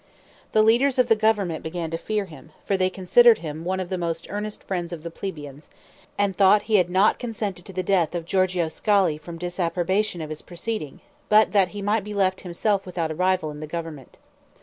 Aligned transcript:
The 0.53 0.63
leaders 0.63 0.97
of 0.97 1.09
the 1.09 1.15
government 1.15 1.61
began 1.61 1.91
to 1.91 1.97
fear 1.99 2.25
him, 2.25 2.53
for 2.65 2.75
they 2.75 2.89
considered 2.89 3.37
him 3.37 3.63
one 3.63 3.79
of 3.79 3.89
the 3.89 3.99
most 3.99 4.25
earnest 4.31 4.63
friends 4.63 4.91
of 4.91 5.03
the 5.03 5.11
plebeians, 5.11 5.69
and 6.17 6.35
thought 6.35 6.63
he 6.63 6.77
had 6.77 6.89
not 6.89 7.19
consented 7.19 7.65
to 7.67 7.71
the 7.73 7.83
death 7.83 8.15
of 8.15 8.25
Giorgio 8.25 8.67
Scali 8.67 9.19
from 9.19 9.37
disapprobation 9.37 10.19
of 10.19 10.29
his 10.31 10.41
proceeding, 10.41 11.01
but 11.29 11.51
that 11.51 11.67
he 11.67 11.83
might 11.83 12.03
be 12.03 12.15
left 12.15 12.41
himself 12.41 12.83
without 12.83 13.11
a 13.11 13.13
rival 13.15 13.51
in 13.51 13.59
the 13.59 13.67
government. 13.67 14.17